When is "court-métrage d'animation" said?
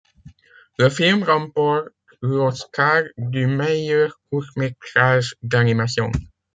4.31-6.09